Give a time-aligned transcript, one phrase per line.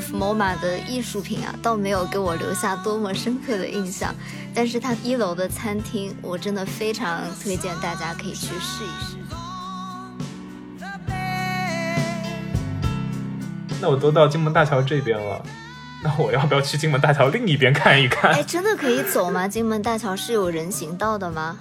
[0.00, 4.14] F MoMA 的艺术品啊，倒没有给我留下多么深刻的印象。
[4.54, 9.16] 但是它一楼的餐厅，我真的非常推荐大家可以去试一试。
[13.82, 15.42] 那我都到金门大桥这边了，
[16.02, 18.32] 那我要不要去金门大桥另一边看一看？
[18.32, 19.46] 哎，真的可以走吗？
[19.46, 21.58] 金门大桥是有人行道的吗？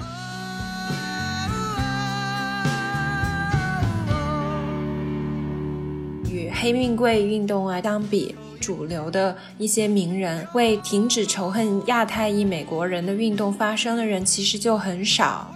[6.61, 15.49] 黑命贵运动啊相比，主流的一些名人为停止仇恨亚太裔美国人的运动发声的人，其实就很少。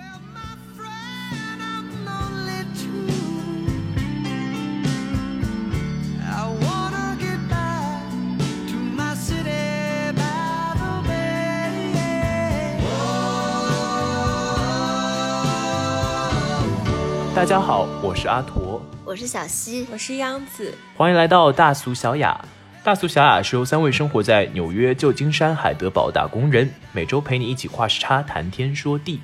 [17.35, 22.39] 大家好，我是阿驼，我是小溪，我是央子，欢迎来到大俗小雅。
[22.83, 29.19] 大俗小雅是由三位生活在纽约、旧金山、海德堡打工人，每周陪你一起跨时差谈天说地。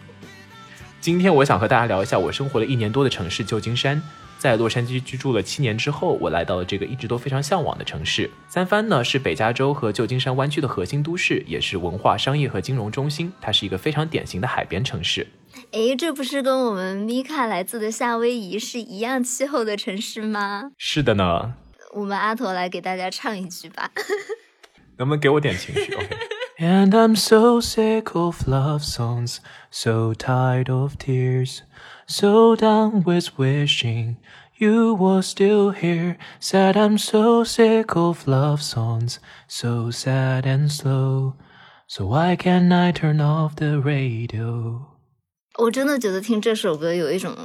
[1.00, 4.02] 今天我想和大家聊一下我生活了一年多的城市旧金山。
[4.40, 8.28] 在洛杉矶居住了七年之后，我来到了这个一直都非常向往的城市。
[8.48, 13.32] 三藩呢是北加州和旧金山湾区的核心都市，也是文化、商业和金融中心。
[13.40, 15.28] 它是一个非常典型的海边城市。
[15.71, 20.71] 哎，这不是跟我们米卡来自的夏威夷是一样气候的城市吗？
[20.79, 21.55] 是的呢。
[21.93, 23.91] 我们阿驼来给大家唱一句吧。
[24.97, 25.95] 能不能给我点情绪？
[25.95, 29.39] OK。And I'm so sick of love songs,
[29.71, 31.63] so tired of tears,
[32.07, 34.19] so done with wishing
[34.57, 36.17] you were still here.
[36.41, 41.35] Said I'm so sick of love songs, so sad and slow.
[41.89, 44.87] So why can't I turn off the radio?
[45.60, 47.36] 我真的觉得听这首歌有一种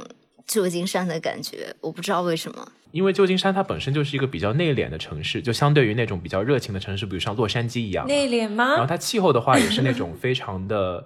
[0.47, 2.71] 旧金山的感觉，我不知道为什么。
[2.91, 8.07] 因为旧金山它本身就是一个比较内敛的城市，就相对于那种比较热情的城市，比如像洛杉矶一样。
[8.07, 8.71] 内敛吗？
[8.71, 11.05] 然后它气候的话也是那种非常的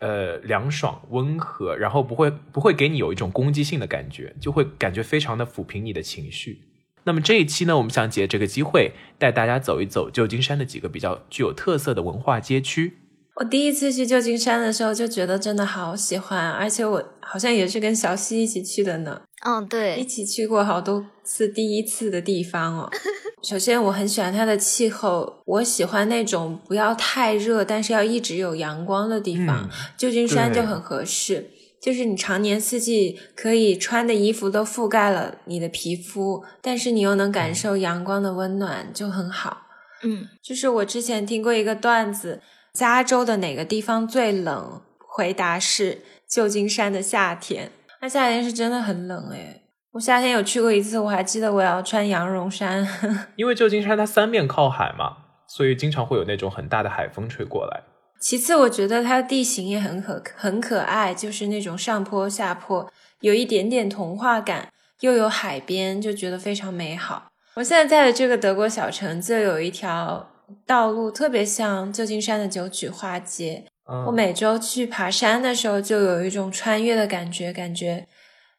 [0.00, 6.60] 呃凉爽温和，然后不会不会给你有一种攻击性的感觉，就会感觉非常的抚平你的情绪。
[7.04, 12.98] 那么这一期呢，我们想借这个机会带大家走一走旧金山的几个比较具有特色的文化街区。
[13.36, 19.22] 我第一次去旧金山的时候就觉得真的好喜欢，而且我好像也是跟小西一起去的呢。
[19.46, 22.90] 嗯，对，一起去过好多次第一次的地方哦。
[23.42, 29.70] 首先，我很喜欢它的气候，我喜欢那种不要太热，但是要一直有阳光的地方。
[29.96, 39.62] 旧金山就很合适，就是你常年四季可以穿的衣服都覆盖了你的皮肤，但是你又能感受阳光的温暖，就很好。
[40.02, 42.42] 嗯，就是我之前听过一个段子。
[42.80, 44.80] 加州的哪个地方最冷？
[45.06, 47.72] 回答是旧金山的夏天。
[48.00, 49.64] 那夏天是真的很冷诶。
[49.92, 52.88] 我夏天有去过一次，我还记得我要穿羊绒衫。
[53.36, 55.14] 因为旧金山它三面靠海嘛，
[55.46, 57.82] 所以经常会有那种很大的海风吹过来。
[58.18, 64.70] 其次，我觉得它的地形也很可很可爱，就是那种上坡下坡，有一点点童话感，
[65.00, 67.28] 又有海边，就觉得非常美好。
[67.56, 70.30] 我现在在的这个德国小城就有一条。
[70.66, 73.64] 道路特别像旧金山的九曲花街。
[74.06, 78.06] 我每周去爬山的时候，就有一种穿越的感觉，感觉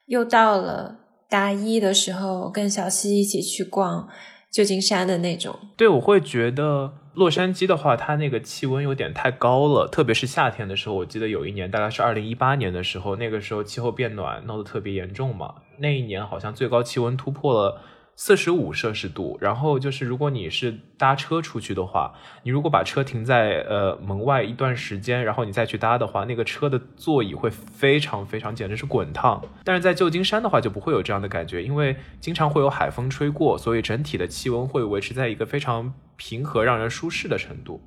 [0.08, 0.98] 又到了
[1.30, 4.10] 大一的时候，跟小溪一起去逛
[4.52, 5.58] 旧金山的那种。
[5.78, 10.96] 对，我会觉得洛杉矶的话，它那个气温有点太高了，特别是夏天的时候。
[10.96, 15.56] 我记得有一年，大概是二零一八年的时候，那个时候气候变暖闹得特别严重嘛。
[15.80, 17.82] 那一年好像最高气温突破了。
[18.16, 22.14] 四十五摄氏度，然后就是如果你是搭车出去的话，
[22.44, 29.42] 你如果把车停在呃门外一段时间，然后你再去搭的话，那个车的座椅会非常非常简直是滚烫。
[29.64, 37.82] 但是在旧金山的话就不会有这样的感觉，因为经常会有海风吹过，所以整体的气温会维持在一个非常平和、让人舒适的程度。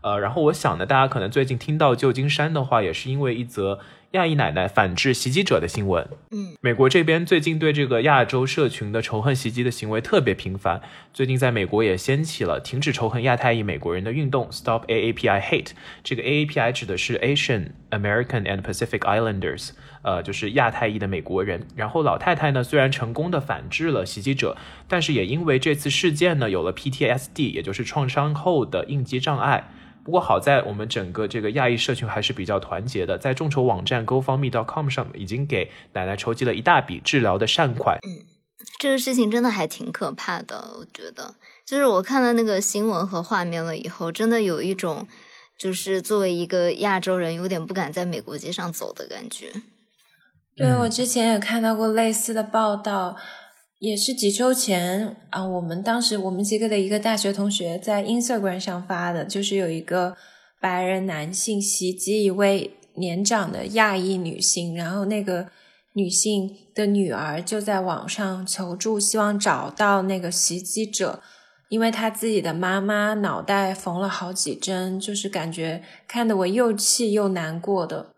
[0.00, 3.80] 呃，然后我想呢，大家可能最近听到旧金山的话，也是因为一则。
[4.12, 6.08] 亚裔奶奶反制袭击者的新闻。
[6.30, 10.80] 嗯，美国这边最近对这个亚洲社群的仇恨袭击的行为特别频繁。
[11.12, 15.72] 最近在美国也掀起了停止仇恨亚太裔美国人的运动，Stop AAPI Hate。
[16.02, 21.66] 这个 AAPI 指的是 Asian American and Pacific Islanders，呃，就是亚太裔的美国人。
[21.76, 24.56] 然后老太太呢，虽然成功的反制了袭击者，
[24.88, 29.68] 但是也因为这次事件呢，有了 PTSD，也就是创伤后的应激障碍。
[30.08, 37.98] 不过好在我们整个这个亚裔社群还是比较团结的，在众筹网站 GoFundMe.com 上已经给奶奶筹集了一大笔治疗的善款。
[37.98, 38.24] 嗯，
[38.78, 41.34] 这个事情真的还挺可怕的，我觉得，
[41.66, 45.06] 就是我看了那个新闻和画面了以后，真的有一种
[45.58, 49.52] 就是作为一个亚洲人有点不敢在美国街上走的感觉。
[50.56, 53.14] 对，我之前也看到过类似的报道。
[53.78, 60.16] 也是几周前啊，我们当时我们几个的一个大学同学在 Instagram 上发的，就是有一个
[60.60, 65.46] 白人男性袭击一位年长的亚裔女性，然后那个
[65.92, 71.22] 女性的女儿就在网上求助，希望找到那个袭击者，
[71.68, 78.12] 因为她自己的妈妈脑袋缝了好几针，就是感觉看得我又气又难过的。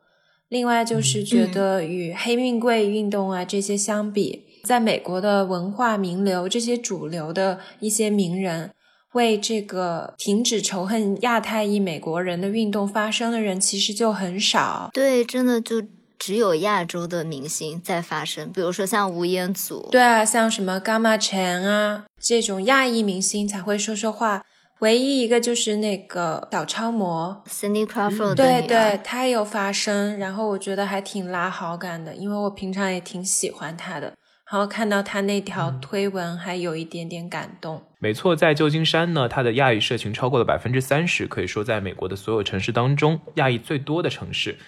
[0.49, 4.47] 另外就是觉得与黑命贵运动啊这些相比。
[4.65, 8.71] 在美国的文化名流，这些主流的一些名人，
[9.13, 14.91] 为这个停止仇恨亚太裔美国人的运动发声的人，其实就很少。
[14.93, 15.83] 对，真的就
[16.19, 19.89] 只有亚洲的明星在发声，比如说像吴彦祖。
[19.91, 24.43] 对啊，像什么 Gamma Chan 啊这种亚裔明星才会说说话。
[24.81, 34.15] 唯一一个就是那个小超模 Cindy Crawford，对对，她有发声，然后我觉得还挺拉好感的，因为我平常也挺喜欢她的。
[34.51, 37.81] 然后看到他那条推文，还有一点点感动。
[38.01, 44.59] 没错，在旧金山呢，它的亚裔社群超过了百分之三十，可以说在美国的所有城市当中，亚裔最多的城市。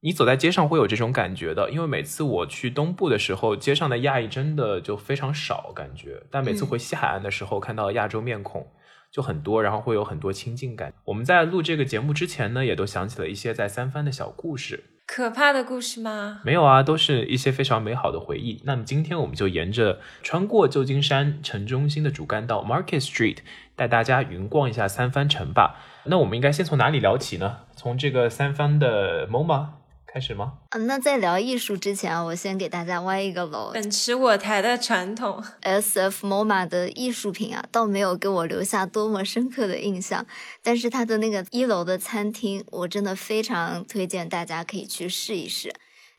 [0.00, 6.22] 你走在街上会有这种感觉的，因为每次我去东部的时候，街上的亚裔真的就非常少，感觉。
[6.30, 8.64] 但每次回西海岸的时候，看到亚洲面孔
[9.10, 10.94] 就很多，然后会有很多亲近感。
[11.06, 14.84] 我们在录这个节目之前呢，也都想起了一些在三藩的小故事。
[15.06, 16.40] 可怕的故事吗？
[16.44, 18.60] 没有啊，都是一些非常美好的回忆。
[18.64, 23.38] 那么今天我们就沿着穿过旧金山城中心的主干道 Market Street，
[23.76, 25.76] 带大家云逛一下三藩城吧。
[26.04, 27.58] 那我们应该先从哪里聊起呢？
[27.76, 29.68] 从这个三藩的 MoMA。
[30.16, 30.54] 开始吗？
[30.70, 33.72] 嗯，那在聊艺术之前，我先给大家歪一个楼。
[33.74, 40.24] 本持我台的传统，S F MoMA 的艺术品啊，倒没有给我留下多么深刻的印象。
[40.62, 45.70] 但是它的那个一楼的餐厅，我真的非常推荐大家可以去试一试。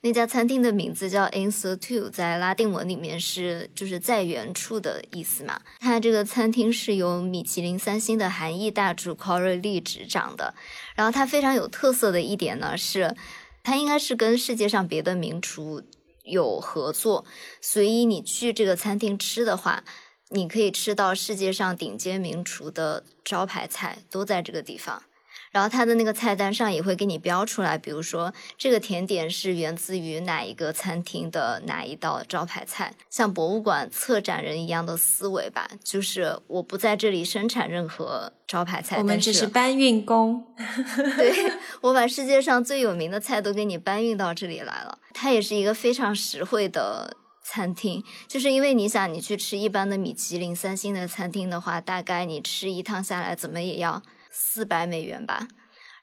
[0.02, 5.60] 那家餐厅的名字叫 In Situ，在拉丁文里面是就是在原处的意思嘛。
[5.80, 10.54] 它这个餐厅是由米其林三星的韩裔大厨 Corey Lee 执掌的。
[10.96, 13.16] 然后它非常有特色的一点呢是。
[13.68, 15.84] 它应该是跟世界上别的名厨
[16.24, 17.26] 有合作，
[17.60, 19.84] 所以你去这个餐厅吃的话，
[20.30, 25.04] 你可以吃到世界上顶尖名厨的招牌菜，都在这个地方。
[25.58, 40.46] 然后它的那个菜单上也会给你标出来，比如说这个甜点是源自于哪一个餐厅的哪一道招牌菜，像博物馆策展人一样的思维吧，就是我不在这里生产任何招牌菜，我们只是搬运工。
[41.18, 41.52] 对
[41.82, 45.00] 我把世界上最有名的菜都给你搬运到这里来了。
[45.12, 54.04] 它也是一个非常实惠的餐厅，就是因为你想你去吃一般的米其林三星的餐厅的话，大概你吃一趟下来怎么也要。
[54.40, 55.48] 四百美元吧，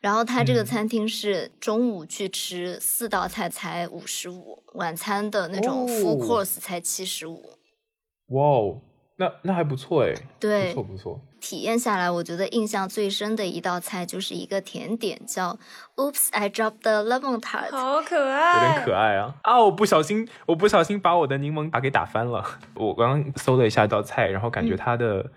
[0.01, 7.41] 然后他这个餐厅是中午去吃四道菜才五十五，晚餐的那种 full course 才七十五。
[8.31, 8.81] 哇哦，
[9.19, 11.21] 那那还不错哎，对，不错不错。
[11.41, 15.57] 体验下来，我觉得印象最深的一道菜就是一个甜点，叫
[15.97, 19.61] Oops I dropped the lemon tart，好可爱，有点可爱啊啊！
[19.61, 22.45] 我不小心，我不小心把我的柠檬塔给打翻了。
[22.75, 25.31] 我刚刚搜了一下一道菜，然后感觉它的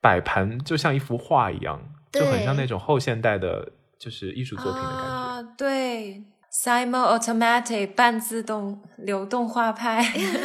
[0.00, 1.80] 摆盘就像一幅画一样。
[2.12, 5.02] 就很像那种后现代的，就是艺术作品的感觉。
[5.02, 10.02] 啊，对，Simon Automatic 半自动流动画派，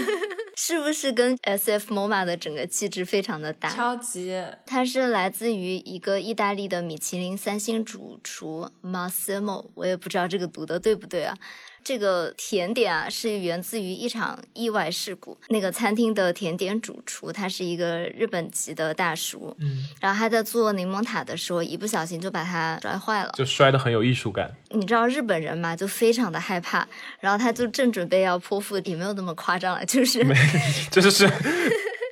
[0.56, 3.70] 是不是跟 S F MoMA 的整个气质非常的搭？
[3.70, 4.34] 超级。
[4.66, 11.36] 它是来自于一个意大利的米其林三星主厨 Massimo，我也不知道这个读的对不对啊。
[11.84, 15.38] 这个甜点啊，是源自于一场意外事故。
[15.50, 24.52] 那个餐厅的甜点主厨，他是一个日本籍的大叔，嗯，然后他在做柠檬塔的时候，一不小心就把它摔坏了，就摔的很有艺术感。
[24.72, 26.88] 你知道日本人嘛，就非常的害怕，
[27.20, 30.22] 然后他就正准备要泼妇，也没有那么夸张了，就是，
[30.92, 31.28] 就是是。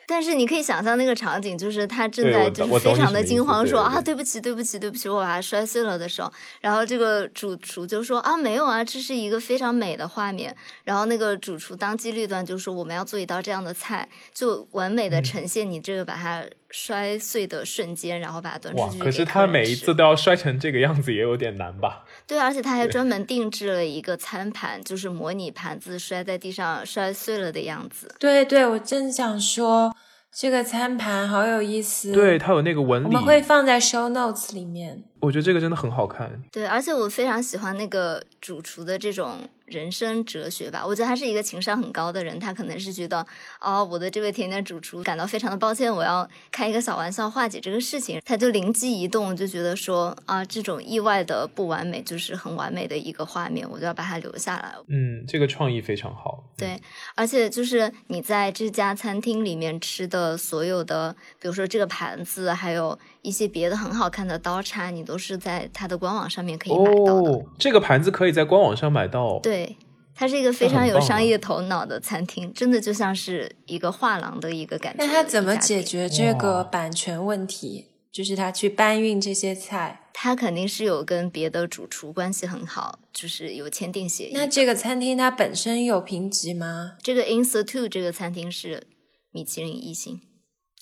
[0.07, 6.31] 但是你可以想象那个场景，就是他正在就是非常的惊慌，说啊对不起对不起对不起，我把它摔碎了的时候，
[6.61, 10.55] 然后这个主厨就说啊没有啊，这是一个非常美的画面。
[10.83, 18.99] 然后那个主厨当机立断就说我们要做一道这样的菜，就完美的呈现你这个把它摔碎的瞬间，然后把它端出去。
[18.99, 22.03] 可是他每一次都要摔成这个样子，也有点难吧？
[22.27, 28.13] 对，而且他还专门定制了一个餐盘，就是模拟盘子摔在地上摔碎了的样子。
[28.19, 29.95] 对对，我正想说。
[30.37, 35.01] 这个餐盘好有意思，对，它有那个纹理，我们会放在 show notes 里面。
[35.25, 36.31] 我觉得这个真的很好看。
[36.51, 40.85] 对，而且我非常喜欢那个主厨的这种人生哲学吧。
[40.85, 43.25] 我觉得他是一个情商很高的人，他可能是觉得，
[43.59, 48.21] 哦，我的这位甜点主厨感到非常的抱歉，我要开一个小玩笑化解这个事情。
[48.23, 54.75] 他就灵机一动，就觉得说，啊，这种意外的不完美就是很完美的一个画面，我就要把它留下来。
[54.87, 56.43] 嗯，这个创意非常好。
[56.55, 56.79] 对，
[57.15, 67.31] 而且就是你在这家餐厅里面吃的所有的，比如说这个盘子，还有一些别的很好看的刀叉，你都是在它的官网上面可以买到的。
[67.31, 69.39] 哦，这个盘子可以在官网上买到。
[69.39, 69.75] 对，
[70.13, 75.03] 它是一个非常有商业头脑的餐厅，真的就像是一个画廊的一个感觉。
[75.03, 75.81] 那他怎么解？
[75.81, 77.85] 决这个版权问题？
[78.11, 80.01] 就是他去搬运这些菜。
[80.13, 84.31] 他肯定是有跟别的主厨关系很好，就是有签订协议。
[84.33, 86.93] 那这个餐厅它本身有评级吗？
[87.03, 88.87] 这个 Institute 这个餐厅是
[89.31, 90.21] 米其林一星，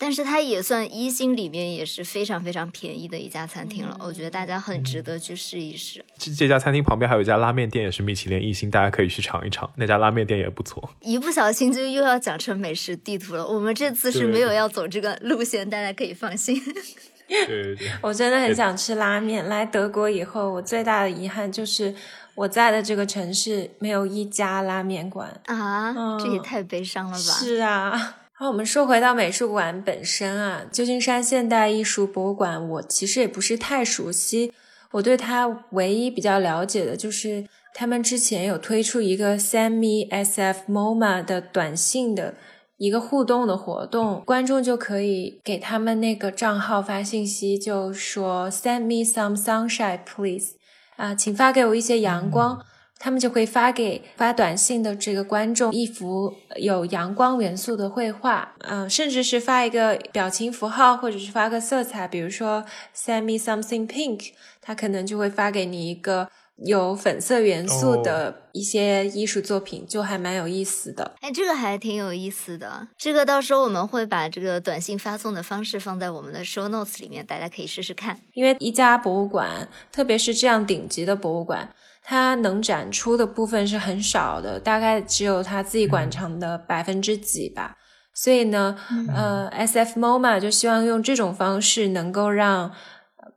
[0.03, 3.97] 但是它也算一星里面也是非常非常便宜的一家餐厅了。
[4.01, 6.03] 我觉得大家很值得去试一试。
[6.17, 9.71] 这这家餐厅旁边还有一家拉面店，也是米其林一星，大家可以去尝一尝。
[9.77, 10.89] 那家拉面店也不错。
[10.99, 13.47] 一不小心就又要讲成美食地图了。
[13.47, 16.61] 我们这次是没有要走这个路线，大家可以放心。
[17.29, 19.47] 对对对，我真的很想吃拉面。
[19.47, 21.95] 来德国以后，我最大的遗憾就是
[22.35, 25.39] 我在的这个城市没有一家拉面馆。
[25.45, 27.17] 啊，这也嗯太悲伤了吧！
[27.17, 28.17] 是啊。
[28.47, 34.51] 我们说回到美术馆本身啊，旧金山现代艺术博物馆，我其实也不是太熟悉。
[34.91, 42.35] 我对它唯一比较了解的就是他们之前有推出一个 Send Me SF MoMA 的短信的
[42.77, 50.55] 一个互动的活动，观众就可以给他们那个账号发信息，就说 Send me some sunshine, please，
[50.97, 52.63] 啊，请发给我一些阳光。
[52.99, 62.63] 他们就会发给发短信的这个观众一幅有阳光元素的绘画，嗯、甚至是发一个表情符号，或者是发个色彩，比如说
[62.95, 64.31] send me something pink，
[64.61, 71.15] 他可能就会发给你一个有粉色元素的一些艺术作品，就还蛮有意思的。
[71.19, 72.87] 哎，这个还挺有意思的。
[72.97, 78.21] 这个到时候我们会把这个短信发送的方式放在我们的 show notes 里面，大家可以试试看。
[78.33, 81.73] 因为一家博物馆，特别是这样顶级的博物馆，
[82.03, 87.77] 它能展出的部分是很少的，大概只有它自己馆藏的百分之几吧。
[88.13, 88.77] 所以呢，
[89.15, 92.71] 呃，SF MoMA 就希望用这种方式，能够让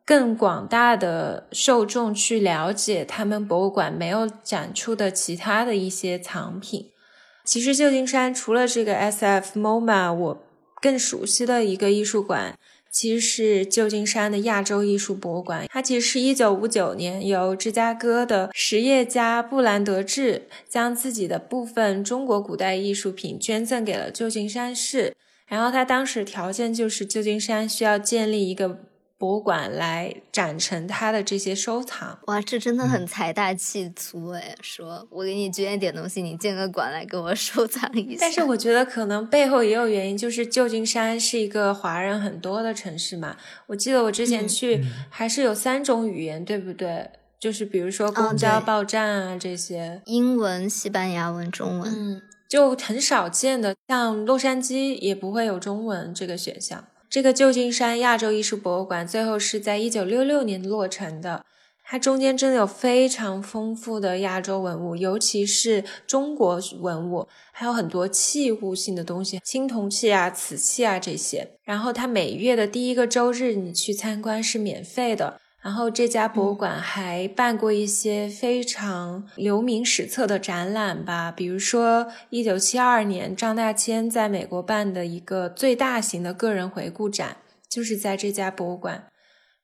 [0.04, 6.90] 更广大的受众去了解他们博物馆没有展出的其他的一些藏品。
[7.44, 10.42] 其实旧金山除了这个 SF MoMA，我
[10.82, 12.58] 更熟悉的一个艺术馆
[12.96, 25.14] 其实是旧金山的亚洲艺术博物馆，它其实是一九五九年由芝加哥的实业家布兰德治将自己的部分中国古代艺术品捐赠给了旧金山市，
[25.46, 28.80] 然后他当时条件就是旧金山需要建立一个
[29.18, 32.18] 博物馆来展陈他的这些收藏。
[32.26, 34.54] 哇，这真的很财大气粗哎！
[34.60, 38.18] 说我给你捐一点东西，你建个馆来给我收藏一下。
[38.20, 43.36] 但是我觉得可能背后也有原因，就是旧金山是一个华人很多的城市嘛。
[43.68, 47.10] 我记得我之前嗯去还是有三种语言，对不对？
[47.38, 53.74] 就是比如说公交报站啊这些，英文、西班牙文、中文，嗯，就很少见的。
[53.88, 56.84] 像洛杉矶也不会有中文这个选项。
[57.08, 61.44] 这个旧金山亚洲艺术博物馆最后是在一九六六年落成的。
[61.88, 71.48] 它中间真的有非常丰富的亚洲文物，尤其是中国文物，还有很多器物性的东西，青铜器啊、瓷器啊这些。
[71.62, 75.40] 然后它每月的第一个周日你去参观是免费的。
[75.66, 89.08] 然后这家博物馆还办过一些非常留名史册的展览吧，比如说一九七二年张大千在美国办的一个最大型的个人回顾展，就是在这家博物馆。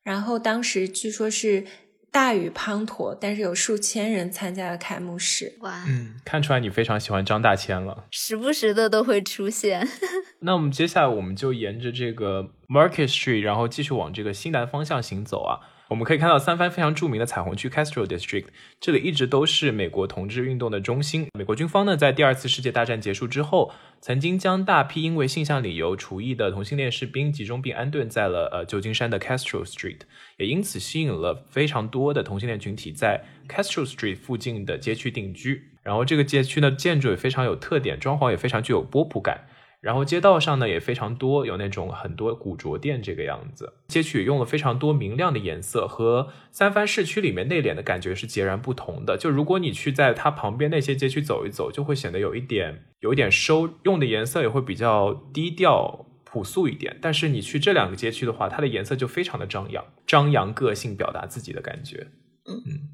[0.03, 1.63] 然后当时据说是
[2.11, 5.57] 大雨滂沱，但是有数千人参加了开幕式。
[5.61, 8.03] 哇，嗯，看出来你非常喜欢张大千了。
[8.11, 9.87] 时不时的都会出现。
[10.43, 15.71] 那我们接下来我们就沿着这个 Market Street，然后继续往这个西南方向行走啊。
[15.93, 18.45] 我们可以看到三藩非常著名的彩虹区 Castro District，
[18.81, 21.27] 这里一直都是美国同志运动的中心。
[21.37, 23.71] 美国军方呢，在第二次世界大战结束之后，
[24.01, 29.99] 曾经将大批因为性向理由除役的同性恋士兵集中并安顿在了呃旧金山的 Castro Street，
[30.37, 35.69] 也因此吸引了非常多的同性恋群体在 Castro Street 附近的街区定居。
[35.83, 39.45] 然后这个街区呢建筑也非常有特点，装潢也非常具有波普感。
[39.83, 43.73] 然后街道上呢也非常多，有那种很多古着店这个样子。
[43.89, 49.17] 街区也用了非常多明亮的颜色，和三藩市区里面内敛的感觉是截然不同的。
[49.17, 56.07] 就如果你去在它旁边那些街区走一走，就会显得有一点有一点收，用的颜色也会比较低调。
[56.25, 56.97] 朴素一点。
[56.99, 62.07] 但是你去这两个街区的话，它的颜色就非常的张扬，张扬个性，表达自己的感觉。
[62.49, 62.89] 嗯嗯，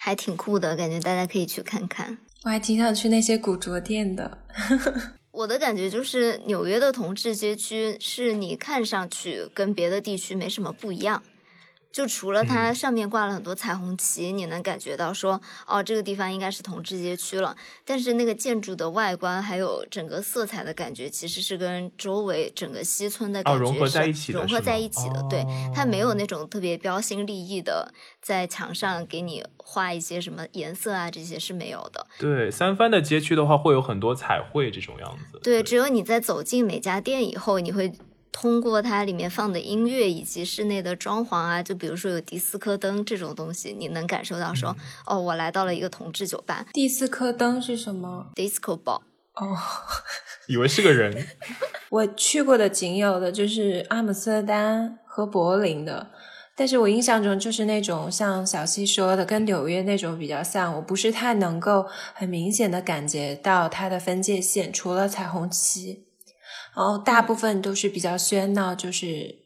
[0.00, 2.18] 还挺酷的感觉，大家可以去看看。
[2.42, 4.38] 我还挺想去那些古着店的。
[5.32, 11.22] 我的感觉就是纽约的同志街区是你看上去跟别的地区没什么不一样。
[11.92, 17.54] 就除了它上面挂了很多彩虹旗，你能感觉到说，哦，这个地方应该是同志街区了。
[17.84, 25.22] 但是那个建筑的外观还有整个色彩的感觉，其实是跟周围整个西村的感觉融合在一起的，融合在一起的。
[25.28, 25.44] 对，
[25.74, 32.06] 它没有那种特别标新立异的，在墙上给你画一些什么颜色啊，这些是没有的。
[32.18, 35.38] 对，三番的街区的话，会有很多彩绘这种样子。
[35.42, 37.92] 对，只有你在走进每家店以后，你会。
[38.32, 44.74] 通过它里面放的音乐以及室内的装潢啊，就比如说有迪斯科灯这种东西，你能感受到说，
[45.06, 46.66] 哦，我来到了一个同志酒吧。
[46.72, 49.02] 迪斯科灯是什么？Disco ball。
[49.34, 49.56] 哦，
[50.48, 51.26] 以为是个人。
[51.90, 56.10] 我去过的仅有的就是阿姆斯特丹和柏林的，
[56.56, 66.04] 但是我印象中就是那种像小西说的，跟纽约那种比较像，我不是太能够很明显的感觉到它的分界线，除了彩虹旗。
[66.74, 69.36] 然后大部分都是比较喧闹，就是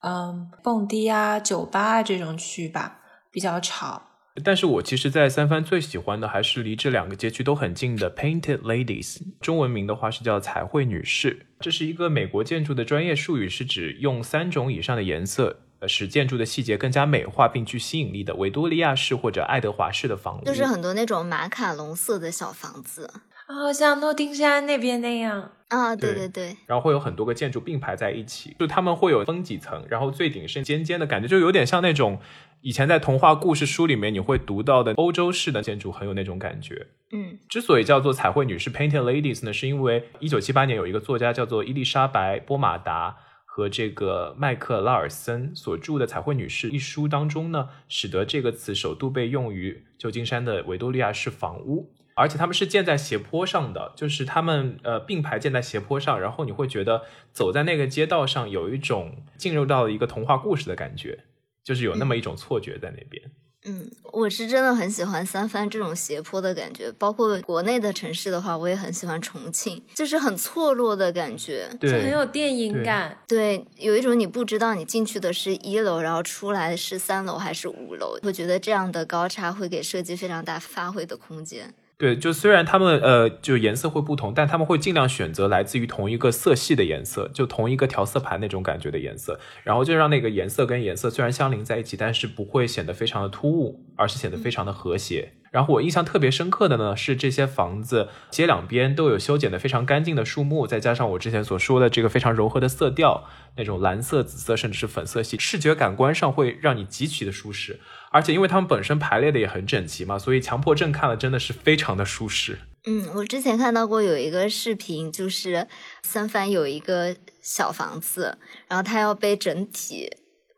[0.00, 3.00] 嗯，蹦迪啊、酒吧啊这种区吧，
[3.30, 4.02] 比较吵。
[4.42, 11.46] 但是我其实，在三藩最喜欢的还是离这两个街区都很近的 Painted Ladies，中文名的话是叫彩绘女士。
[11.60, 20.44] 这是一个美国建筑的专业术语，是指用三种以上的颜色，呃，使建筑的细节更加美化并具吸引力的维多利亚式或者爱德华式的房屋。
[20.44, 23.08] 就是很多那种马卡龙色的小房子。
[23.46, 32.18] 哦，像诺丁山那边那样啊，对对对，然后会有很多个建筑并排在一起，就他们会有分几层，然后最顶是尖尖的感觉，就有点像那种
[32.62, 36.86] 以前在童话故事书里面你会读到的欧洲式的建筑，很有那种感觉。
[37.12, 51.92] 嗯，之所以叫做彩绘女士 （Painted Ladies） 呢，是因为一九七八年有一个作家叫做伊丽莎白·波马达和这个麦克拉尔森所著的《彩绘女士》一书当中呢，使得这个词首度被用于旧金山的维多利亚式房屋。
[52.14, 57.02] 而且他们是建在斜坡上的，就是他们呃并排建在斜坡上，然后你会觉得
[57.32, 61.24] 走在那个街道上有一种进入到了一个童话故事的感觉，
[61.62, 63.22] 就是有那么一种错觉在那边。
[63.66, 73.16] 嗯，我是真的很喜欢三藩这种斜坡的感觉，包括国内的城市的话，我也很喜欢重庆，就是很错落的感觉，就很有电影感。
[73.26, 81.72] 对，有一种你不知道你进去的是一楼，然后出来是三楼还是五楼，会觉得这样的高差会给设计非常大发挥的空间。
[82.04, 95.32] 对，就虽然他们呃，就颜色会不同，但他们会尽量选择来自于同一个色系的颜色，就同一个调色盘那种感觉的颜色，然后就让那个颜色跟颜色虽然相邻在一起，但是不会显得非常的突兀，而是显得非常的和谐。
[95.50, 103.24] 然后我印象特别深刻的呢，是这些房子街两边都有修剪的非常干净的树木，再加上我之前所说的这个非常柔和的色调，
[103.56, 107.80] 那种蓝色、紫色甚至是粉色系，视觉感官上会让你极其的舒适。
[108.14, 112.58] 而且因为他们本身排列的也很整齐嘛，所以强迫症看了真的是非常的舒适。
[112.86, 115.66] 嗯，我之前看到过有一个视频，就是
[116.02, 120.10] 三藩有一个小房子，然后它要被整体。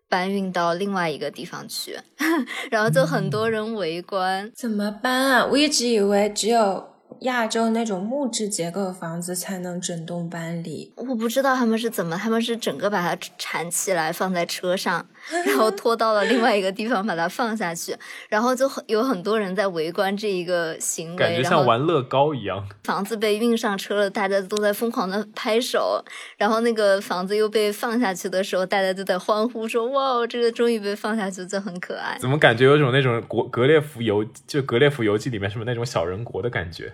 [0.08, 1.98] 搬运到另外一个地方去，
[2.70, 4.48] 然后就很多人围观。
[4.54, 5.46] 怎么搬啊？
[5.46, 6.96] 我一直以为只有。
[7.22, 15.06] 亚洲那种木质结构的房子才能整栋搬离，我不知道他们是怎么，他们是整个把它缠起来放在车上，
[15.46, 17.96] 然后拖到了另外一个地方把它放下去，
[18.28, 22.66] 然后就有很多人在围观这一个行为，感觉像玩乐高一样。
[22.84, 26.04] 房子被运上车了，大家都在疯狂的拍手，
[26.36, 36.92] 然后那个房子又被放下去的时候，大家都在欢呼说：“哇，这个终于被放下去，就很可爱。”怎么感觉有种那种国格列佛游就格列佛游记里面什么那种小人国的感觉？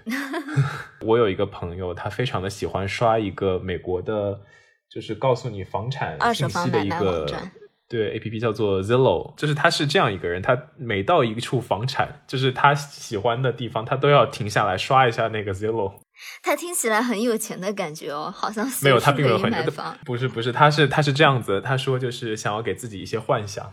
[1.04, 4.40] 我有一个朋友，他非常的喜欢刷一个美国的，
[4.88, 7.26] 就是告诉你房产信息的一个
[7.92, 15.92] 对 A P P 叫做 Zillow，就是他是这样一个人，他每到一处房产，就是他喜欢的地方，他都要停下来刷一下那个 Zillow。
[16.42, 23.70] 他听起来很有钱的感觉哦，好像没有他并没有很买房，不是不是，他是他是这样子，他说就是想要给自己一些幻想。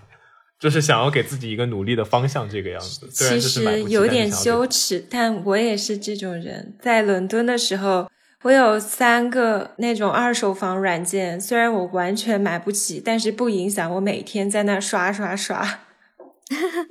[0.59, 3.07] 就是想要给自己一个努力的方向，这个样子。
[3.09, 6.75] 其实有点羞耻，但我也是这种人。
[6.81, 8.11] 在伦敦的时候，
[8.43, 15.81] 我有三个那种二手房软件，虽然我完全买不起，但是不影响我每天在那刷刷刷。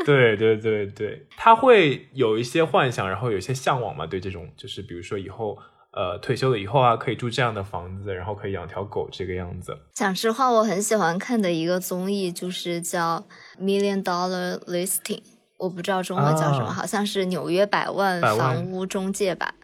[0.04, 4.06] 对对对对，他会有一些幻想，然后有一些向往嘛。
[4.06, 5.58] 对这种，就是比如说以后。
[5.90, 9.76] 呃，退休了以后啊，可以住这样的房子，然后可以养条狗，这个样子。
[9.94, 13.24] 讲实话，我很喜欢看的一个综艺就是叫
[13.60, 15.16] 《Million Dollar Listing》，
[15.56, 19.54] 我不知道中文叫什么，好像是纽约百万房屋中介吧。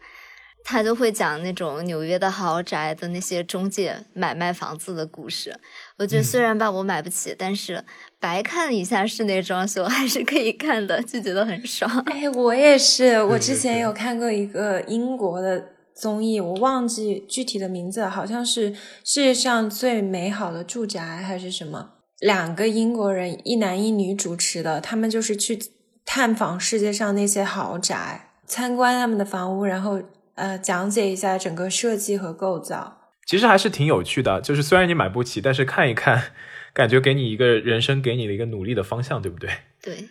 [0.65, 5.55] 他就会讲那种纽约的豪宅的那些中介买卖房子的故事。
[5.99, 7.85] 我觉得虽然吧我买不起，但是
[8.19, 11.91] 白看一下室内装修还是可以看的，就觉得很爽。
[12.07, 18.73] 哎，我也是，我之前有看过一个英国的综艺，我忘记具体的名字，好像是
[19.05, 25.59] 世界上最美好的住宅还是什么，两个英国人一男一女主持的，他们就是去
[26.07, 30.01] 探访世界上那些豪宅，参观他们的房屋，然后
[30.35, 32.99] 呃讲解一下整个设计和构造。
[33.27, 36.33] 其实还是挺有趣的，就是虽然你买不起，但是看一看，
[36.75, 39.49] 感觉给你一个人生，给你了一个努力的方向，对不对？
[39.81, 40.07] 对，对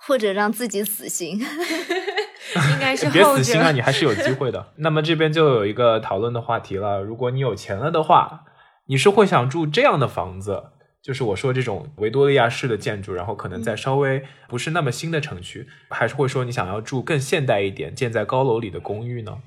[0.00, 1.40] 或者让自己死心。
[2.72, 3.24] 应该是 别。
[3.24, 4.72] 死心啊，你还是有机会的。
[4.76, 8.44] 那么这边就有一个讨论的话题了，如果你有钱了的话，
[8.86, 10.62] 你是会想住这样的房子，
[11.06, 19.38] 就是我说这种维多利亚式的建筑，然后可能在稍微不是那么新的城区，还是会说你想要住更现代一点、建在高楼里的公寓呢？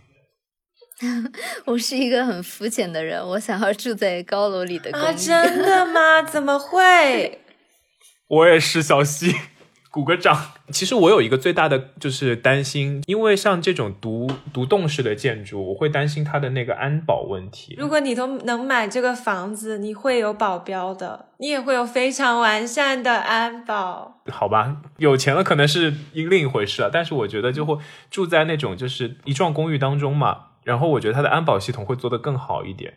[1.65, 5.03] 我是一个很肤浅的人，我想要住在高楼里的公寓。
[5.03, 6.21] 啊，真的吗？
[6.23, 7.41] 怎么会？
[8.29, 9.35] 我也是小溪，
[9.91, 10.51] 鼓个掌。
[10.71, 17.75] 其实我有一个最大的就是担心，因为像这种独独栋式的建筑，我会担心它的那个安保问题。
[17.77, 24.21] 如果你都能买这个房子，你会有保镖的，你也会有非常完善的安保。
[24.31, 27.77] 好吧，有钱了可能是一另一回事了，但是我觉得就会
[28.11, 32.93] 住在那种就是一幢公寓当中嘛，然后我觉得它的安保系统会做得更好一点，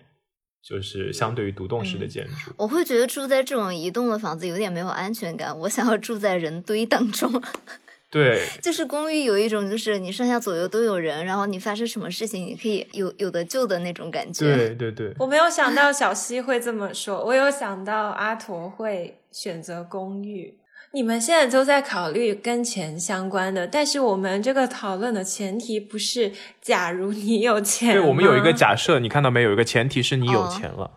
[0.63, 2.53] 就是相对于独栋式的建筑。
[2.57, 7.43] 我会觉得住在这种移动的房子有点没有安全感，我想要住在人堆当中。
[8.11, 14.55] 对，就是公寓有一种，就是你上下左右都有人，然后你发生什么事情，你可以有有的救的那种感觉。
[14.55, 20.55] 对对对，我没有想到小西会这么说，我有想到阿驼会选择公寓。
[20.95, 29.49] 你们现在都在考虑跟钱相关的，但是我们这个讨论的前提不是假如你有钱对，我们有一个 假设，你看到没有？
[29.49, 30.91] 有一个前提是你有哦钱了。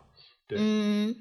[0.47, 1.15] 对嗯，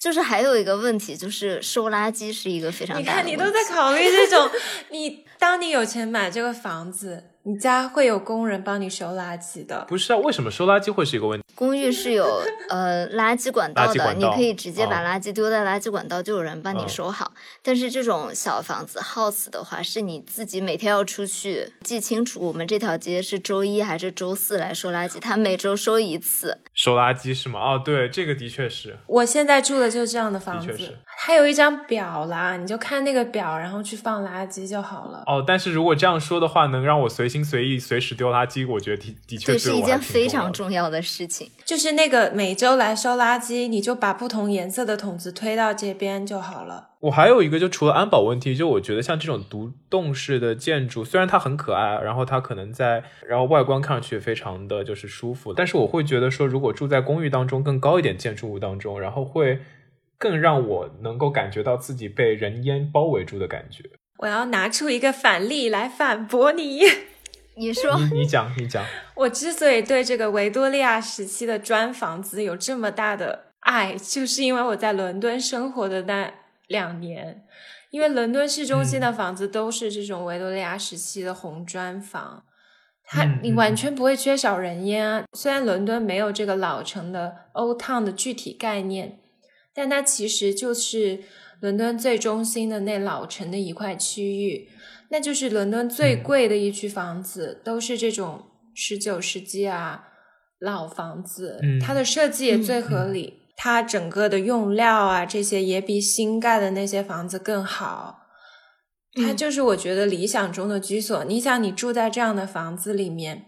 [0.00, 3.36] 就是还有一个问题，就是收垃圾是一个非常你看，大的问题。
[3.36, 4.48] 你都在考虑这种，
[4.90, 9.84] 你当你有钱买这个房子，你家会有工人帮你收垃圾的。
[9.86, 11.44] 不是啊，为什么收垃圾会是一个问题？
[11.54, 12.24] 公寓是有
[12.70, 17.32] 呃垃圾管道的，管道你可以直接把哦垃圾丢在垃圾管道，就有人帮你嗯收好。
[17.62, 26.58] 但是这种小房子 house 的话，是你自己每天要出去记清楚，我们这条街是周一还是周四来收垃圾，他每周收一次。
[26.72, 27.60] 收垃圾是吗？
[27.60, 28.96] 哦，对，这个的确是。
[29.06, 35.22] 我现在住的就是这样的房子的确是，它有一张表啦，你就看那个表，然后去放垃圾就好了。
[35.26, 41.50] 哦，但是如果这样说的话，能让我随心随意、随时丢垃圾，我觉得的的确是一件非挺重要的常重要的事情。
[41.64, 46.90] 就是那个每周来收垃圾，你就把不同颜色的桶子推到这边就好了。
[47.00, 59.58] 我还有一个，就除了安保问题，就我觉得像这种独栋式的建筑，虽然它很可爱，然后它可能在，然后外观看上去也非常的就是舒服，但是我会觉得说，如果住在公寓当中更高一点建筑物当中，然后会
[60.16, 63.82] 更让我能够感觉到自己被人烟包围住的感觉。
[64.18, 66.82] 我要拿出一个反例来反驳你。
[67.56, 76.32] 你说，你你讲，你讲， 我之所以对这个维多利亚时期的砖房子有这么大的爱，就是因为我在伦敦生活的那
[76.66, 77.44] 两年，
[77.90, 82.44] 因为伦敦市中心的房子都是这种维多利亚时期的红砖房，
[83.04, 85.24] 它你完全不会缺少人烟啊。
[85.32, 89.20] 虽然伦敦没有这个老城的 Old Town 的具体概念，
[89.72, 91.20] 但它其实就是
[91.60, 94.68] 伦敦最中心的那老城的一块区域。
[95.10, 100.04] 那就是伦敦最贵的一区房子，都是这种十九世纪啊
[100.58, 108.20] 老房子，嗯它的设计也最合理，它整个的用料啊这些也比新盖的那些房子更好。
[109.14, 111.24] 它嗯就是我觉得理想中的居所。
[111.24, 113.44] 你想，你住在这样的房子里面，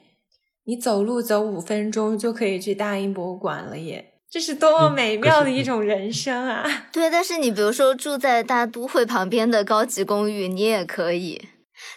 [0.65, 4.13] 你走路走五分钟就可以去大英博物馆了耶！
[4.29, 6.65] 这是多么嗯美妙的一种人生啊！
[6.93, 11.49] 对，但是你比如说住在大都会旁边的高级公寓，你也可以。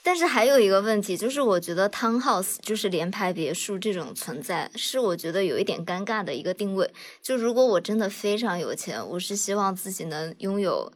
[0.04, 6.92] 但是还有一个问题，就是我觉得 townhouse 就是联排别墅这种存在，是我觉得有一点尴尬的一个定位。
[7.22, 10.92] 就如果我真的非常有钱，我是希望自己能拥有，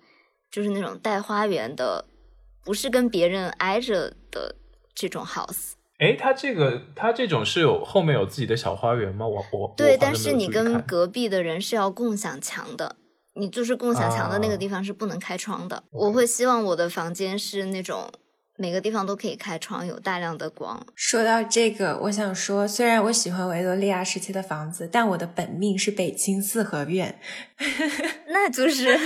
[0.52, 2.06] 就是那种带花园的，
[2.64, 4.56] 不是跟别人挨着的
[4.94, 5.72] 这种 house。
[6.00, 9.26] 哎，它这个它这种是有后面有自己的小花园吗？
[9.28, 12.96] 我我对，我但是你跟隔壁的人是要共享墙的，
[13.36, 15.84] 你就是共享墙的那个啊地方是不能开窗的。
[15.92, 18.12] 我会希望我的房间是那种
[18.64, 20.82] 每个地方都可以开窗，有大量的光。
[20.96, 27.20] 说到这个，我想说，虽然我喜欢维多利亚时期的房子，但我的本命是北京四合院。
[28.32, 28.98] 那就是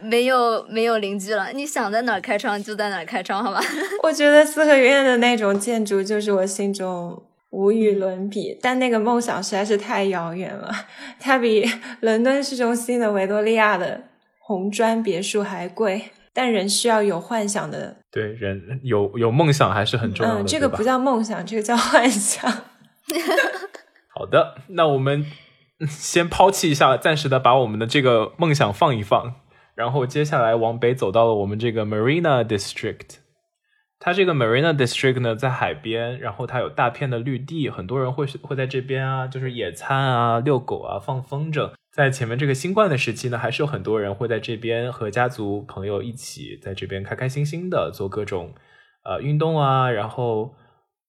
[0.00, 3.60] 没有没有邻居了，你想在哪儿开窗就在哪儿开窗，好吧？
[4.02, 8.58] 我觉得四合院的那种建筑就是我心中无与伦比。
[8.62, 10.74] 但那个梦想实在是太遥远了，
[11.20, 11.70] 它比
[12.00, 14.04] 伦敦市中心的维多利亚的
[14.38, 16.12] 红砖别墅还贵。
[16.38, 20.42] 但人需要有幻想的，对人有有梦想还是很重要的。
[20.42, 22.48] 嗯，这个不叫梦想，这个叫幻想。
[24.14, 25.26] 好的，那我们
[25.88, 29.34] 先抛弃一下，暂时的把我们的这个梦想放一放，
[29.74, 33.16] 然后接下来往北走到了我们这个 Marina District。
[34.00, 41.72] 它这个 Marina District 呢，在海边，然后它有大片的绿地，很多人会会在这边啊，就是野餐啊、遛狗啊、放风筝。
[41.90, 48.54] 在前面这个新冠的时期呢，还是有很多人会在这边和家族朋友一起在这边开开心心的做各种
[49.04, 50.54] 呃运动啊，然后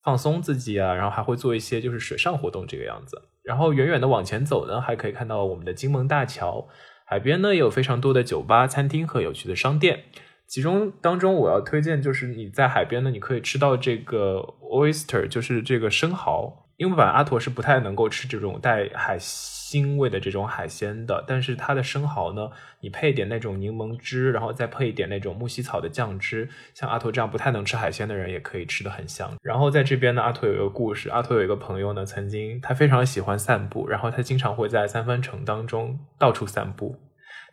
[0.04, 3.22] 放松自己啊，然后还会做一些就是水上活动这个样子。
[3.44, 6.68] 然后远远的往前走呢，还可以看到我们的金门大桥，
[7.06, 10.06] 海边呢也有非常多的酒吧、餐厅和有趣的商店。
[10.50, 16.66] 其中当中，我要推荐就是你在海边呢，你可以吃到这个 oyster，就是这个生蚝。
[16.78, 29.30] 因为本来阿驼是不太能够吃这种带海腥味的这种海鲜的，但是它的生蚝呢，你配点那种柠檬汁，然后再配一点那种木樨草的酱汁，像阿驼这样不太能吃海鲜的人也可以吃的很香。
[29.44, 36.96] 然后在这边呢，阿驼有一个故事，阿驼有一个朋友呢，曾经他非常喜欢散步，然后他经常会在三藩城当中到处散步。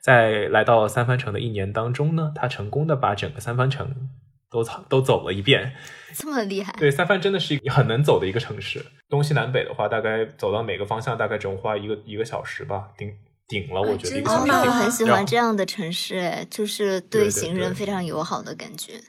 [0.07, 4.09] 在来到三藩城的一年当中呢，他成功的把整个三藩城
[4.49, 5.73] 都都走了一遍，
[6.15, 6.73] 这么厉害？
[6.79, 8.87] 对，三藩真的是一个很能走的一个城市。
[9.09, 13.13] 东西南北的话，大概走到每个方向大概只用花一个一个小时吧，顶
[13.49, 14.53] 顶了，我觉得一个小时。
[14.53, 19.01] 我很喜欢这样的城市，哎，就是对行人非常友好的感觉。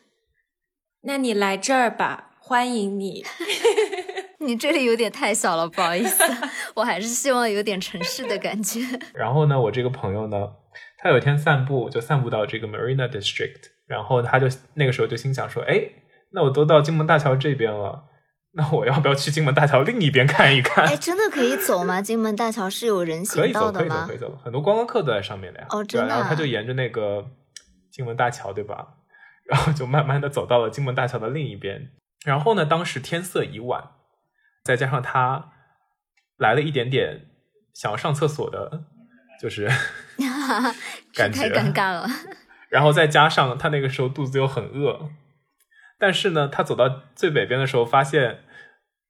[1.04, 3.24] 那你来这儿吧，欢迎你。
[4.42, 6.24] 你这里有点太小了，不好意思，
[6.74, 8.80] 我还是希望有点城市的感觉。
[9.14, 10.50] 然后呢，我这个朋友呢。
[10.98, 15.82] 他有一天散步，就散步到这个 Marina District，然后他就那个时候就心想说：“哎，
[16.32, 18.06] 那我都到金门大桥这边了，
[18.54, 22.02] 那我要不要去金门大桥另一边看一看？”哎，真的可以走吗？
[22.04, 24.06] 金门大桥是有人行道的吗？
[24.08, 25.68] 可以走，可以走，可以走，很多观光客都在上面的呀。
[25.70, 26.08] 哦，真的。
[26.08, 27.26] 然后他就沿着那个
[27.92, 28.88] 金门大桥，对吧？
[29.46, 31.92] 然后就慢慢的走到了金门大桥的另一边。
[32.26, 33.92] 然后呢，当时天色已晚，
[34.64, 35.52] 再加上他
[36.38, 37.28] 来了一点点
[37.74, 38.86] 想要上厕所的。
[39.40, 39.70] 就是
[41.14, 42.08] 感觉太尴尬了，
[42.70, 45.10] 然后再加上他那个时候肚子又很饿，
[46.00, 48.40] 但是呢，他走到最北边的时候，发现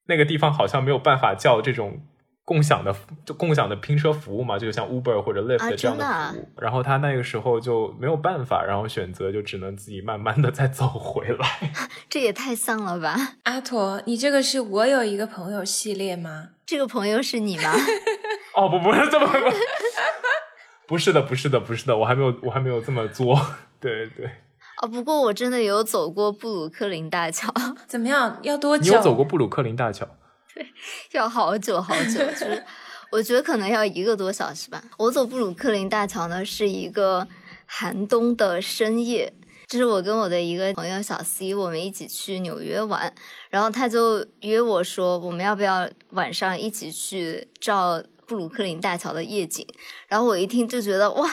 [0.08, 2.02] 那个地方好像没有办法叫这种
[2.46, 6.50] 共享的就共享的拼车服务嘛，就像 Uber 或者 Lyft 这样的服务。
[6.62, 11.72] 然后他那个时候就没有办法，然后选择就只能自己慢慢的再走回来。
[12.10, 13.16] 这也太丧了吧！
[13.44, 16.50] 阿驼，你这个是我有一个朋友系列吗？
[16.66, 17.74] 这个朋友是你吗？
[18.56, 19.28] 哦不不是这么
[20.88, 23.40] 不是的不是的不是的，我还没有我还没有这么作，
[23.80, 24.30] 对对。
[24.82, 27.52] 哦，不过我真的有走过布鲁克林大桥，
[27.88, 28.38] 怎么样？
[28.44, 28.84] 要多久？
[28.84, 30.08] 你有走过布鲁克林大桥？
[30.54, 30.66] 对，
[31.12, 32.64] 要好久好久，就是
[33.12, 34.84] 我觉得可能要一个多小时吧。
[34.98, 37.28] 我走布鲁克林大桥呢，是一个
[37.66, 39.34] 寒冬的深夜。
[39.66, 43.14] 这是我跟我的一个朋友小 C，我们一起去纽约玩，
[43.50, 49.66] 然后他就约我说，我们要不要晚上一起去照布鲁克林大桥的夜景？
[50.08, 51.30] 然后我一听就觉得哇，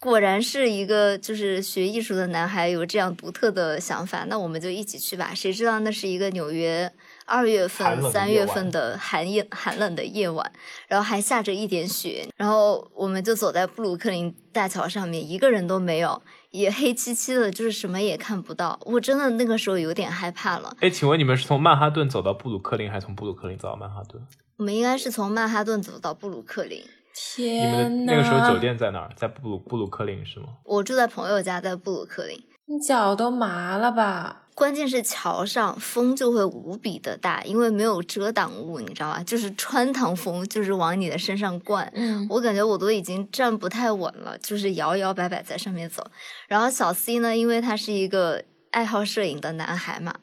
[0.00, 5.32] 果然是一个就是学艺术的男孩有这样独特的想法，那我们就一起去吧。
[5.34, 6.90] 谁知道那是一个纽约
[7.26, 10.50] 二月份、三月份的寒夜寒冷的夜晚，
[10.88, 16.22] 然后还下着一点雪，然后我们就走在布鲁克林大桥上面，一个人都没有。
[16.50, 18.76] 也黑漆漆的，就是什么也看不到。
[18.84, 20.76] 我真的那个时候有点害怕了。
[20.80, 24.20] 哎，请问你们是从曼哈顿走到布鲁克林，还是从布鲁克林走到曼哈顿？
[24.60, 26.84] 我们应该是从曼哈顿走到布鲁克林。
[27.14, 27.78] 天呐！
[27.78, 29.10] 你们那个时候酒店在哪儿？
[29.16, 30.48] 在布鲁布鲁克林是吗？
[30.64, 32.36] 我住在朋友家，在布鲁克林。
[32.66, 34.42] 你脚都麻了吧？
[34.54, 39.22] 关键是桥上风就会无比的大，因为没有遮挡物，你知道吧？
[39.22, 41.90] 就是穿堂风，就是往你的身上灌。
[41.94, 46.06] 嗯，我感觉我都已经站不太稳了，就是摇摇摆摆在上面走。
[46.48, 50.14] 然后小 C 呢，因为他是一个爱好摄影的男孩嘛，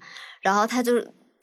[0.42, 0.94] 然后他就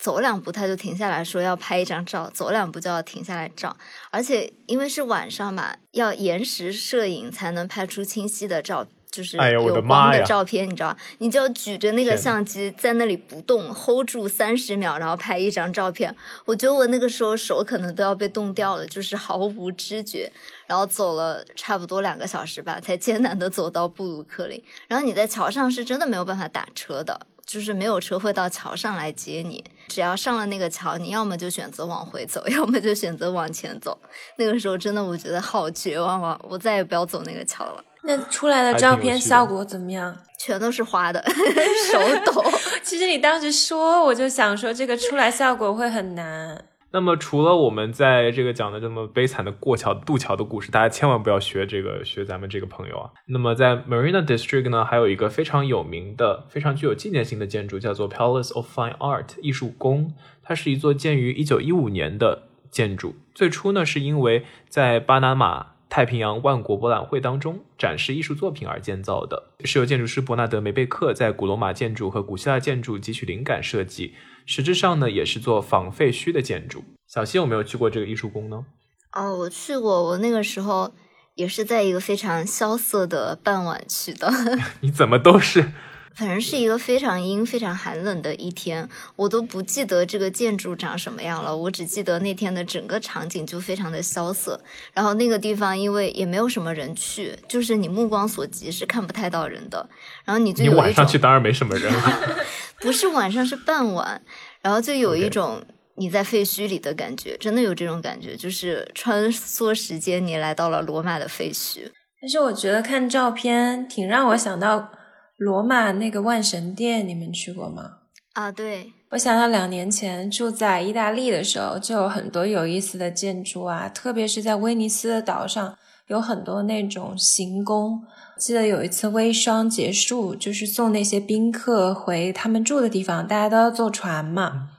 [0.05, 3.75] 走两步他就停下来说要拍一张照，走两步就要停下来照。
[4.11, 8.87] 而且因为是晚上嘛，要延时摄影才能拍出清晰的照。
[9.11, 16.13] 就是有光的照片，你知道你就要举着那个相机在那里不动，hold 住三十秒，然后拍一张照片。
[16.45, 20.31] 我觉得我那个时候手可能都要被冻掉了，就是毫无知觉。
[20.67, 24.61] 然后走了差不多两个小时吧，才艰难的走到布鲁克林。
[24.89, 29.63] 然后你在桥上是真的没有办法打车的，就是没有车会到桥上来接你。
[29.89, 33.97] 只要上了那个桥，你要么就选择往回走， 要么就选择往前走。
[34.37, 36.39] 那个时候真的我觉得好绝望啊！
[36.43, 37.85] 我再也不要走那个桥了。
[38.07, 40.17] 那出来的照片效果怎么样？
[40.39, 41.25] 全都是花的，
[41.91, 42.45] 手抖。
[42.83, 46.63] 其实你当时说，我就想说这个出来效果会很难。
[46.95, 53.11] 那么除了我们在这个讲的这么悲惨的过桥渡桥的故事，大家千万不要学这个学咱们这个朋友啊。
[53.27, 60.15] 那么在 Marina District 呢，还有一个非常有名的、非常具有纪念性的建筑，叫做 Palace of Fine Art 艺术宫。
[60.45, 65.75] 它是一座建于1915年的建筑，最初呢是因为在巴拿马。
[65.91, 74.15] 太平洋万国博览会当中展示艺术作品而建造的，是由建筑师伯纳德梅贝克在古罗马建筑和古希腊建筑汲取灵感设计。
[74.47, 76.85] 实质上呢，也是做仿废墟的建筑。
[77.07, 78.65] 小溪有没有去过这个艺术宫呢？
[79.13, 80.93] 哦，我去过，我那个时候
[81.35, 84.33] 也是在一个非常萧瑟的傍晚去的。
[84.81, 85.73] 你怎么都是？
[86.17, 94.61] 反正是一个非常阴、非常寒冷的一天，我都不记得这个建筑长什么样了，我只记得那天的整个场景就非常的萧瑟。
[94.93, 99.89] 然后那个地方因为也没有什么人去，就是你目光所及是看不太到人的。
[100.25, 102.39] 然后你就你晚上去当然没什么人了，
[102.81, 104.23] 不是晚上是傍晚，
[104.63, 105.61] 然后就有一种
[105.97, 111.91] 你在废墟里的感觉，真的有这种感觉，就是穿梭时间，你来到了罗马的废墟。
[112.21, 114.93] 但是我觉得看照片挺让我想到。
[115.37, 117.99] 罗马那个万神殿，你们去过吗？
[118.35, 125.77] 啊，对，我想到两年前住在意大利的时候，就有很多有意思的建筑啊，特别是在威尼斯的岛上，
[126.09, 128.03] 有很多那种行宫。
[128.37, 134.71] 记得有一次微霜结束，就是送那些宾客回他们住的地方，大家都要坐船嘛，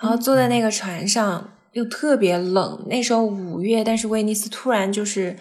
[0.00, 5.36] 然后坐在那个船上又特别冷，那时候五月，但是威尼斯突然就是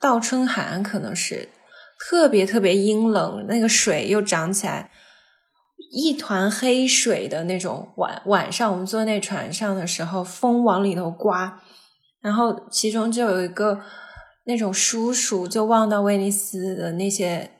[0.00, 1.48] 倒春寒，可能是。
[1.98, 4.90] 特别特别阴冷，那个水又涨起来，
[5.90, 7.92] 一团黑水的那种。
[7.96, 11.60] 晚晚上我们坐那船上的时候，风往里头刮，
[12.20, 13.80] 然后其中就有一个
[14.44, 17.50] 那种叔叔，就望到威尼斯的那些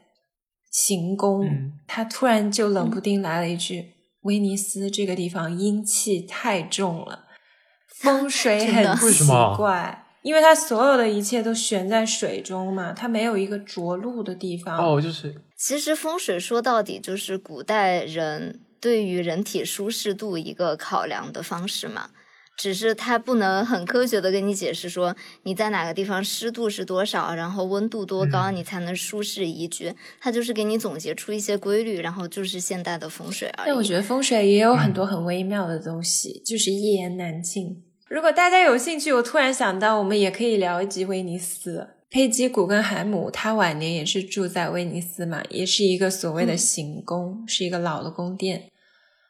[0.71, 7.25] 行宫，他突然就冷不丁来了一句：“威尼斯这个地方阴气太重了，
[8.01, 14.77] 风水很奇怪。”因为它所有的一切都悬在水中嘛，它没有一个着陆的地方。
[14.79, 15.35] 哦，就是。
[15.57, 22.11] 其实风水说到底就是古代人对于人体舒适度一个考量的方式嘛，
[22.57, 33.67] 只是它不能很科学的跟你解释说你在哪个地方湿度是多少，然后温度多高你才能舒适宜居，它就是给你总结出一些规律，然后就是现代的风水而已。
[33.67, 37.83] 但我觉得风水也有很多很微妙的东西，就是一言难尽。
[38.09, 41.89] 如果大家有兴趣，我突然想到，我们也可以聊一集威尼斯。
[42.09, 48.71] 佩吉·古根海姆他晚年也是住在威尼斯嘛，也是一个所谓的行宫，是一个老的宫殿。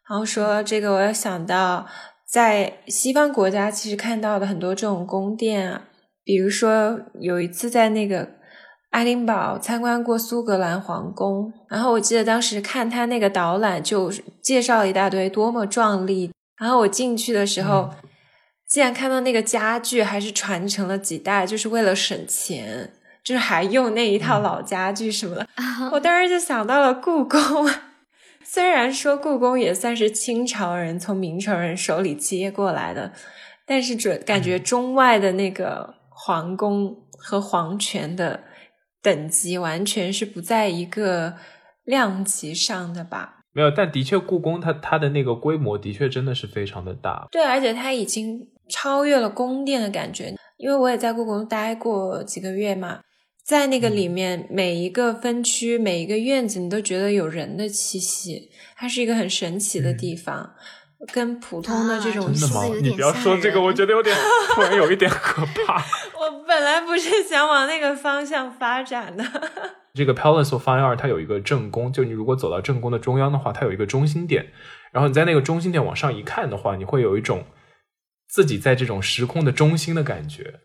[0.08, 1.88] 然后说这个，我要想到
[2.24, 5.88] 在西方国家其实看到的很多这种宫殿啊，
[6.22, 8.28] 比如说有一次在那个
[8.90, 17.90] 爱丁堡参观过苏格兰皇宫，然后我记得当时看他那个导览就介绍了一大堆多么壮丽，然后我进去的时候。
[18.68, 22.92] 竟然看到那个家具还是传承了几代，就是为了省钱，
[23.24, 25.48] 就是还用那一套老家具什么的。
[25.90, 27.66] 我当时就想到了故宫，
[28.44, 33.12] 虽然说故宫也算是清朝人从明朝人手里接过来的，
[33.66, 38.44] 但是准感觉中外的那个皇宫和皇权的
[39.00, 41.36] 等级完全是不在一个
[41.84, 43.36] 量级上的吧。
[43.52, 47.26] 没有，但的确故宫它它的那个规模的确真的是非常的大。
[47.32, 48.46] 对，而且它已经。
[48.68, 53.00] 超越了宫殿的感觉，因为我也在故宫待过几个月嘛，
[53.44, 60.50] 在那个里面每一个分区、每一个院子，你都觉得有人的气息，它是一个很神奇的地方，
[61.12, 62.64] 跟普通的这种真的吗？
[62.82, 64.14] 你不要说这个，我觉得有点
[64.54, 65.82] 突然有一点可怕。
[66.18, 69.24] 我本来不是想往那个方向发展的。
[69.94, 74.46] 这个 Palace of Fine Art 它有一个正宫，就你如果走到正宫的中央的话，它有一个中心点，
[74.92, 77.44] 然后你在那个中心点往上一看的话，你会有一种。
[78.28, 80.60] 自己在这种时空的中心的感觉，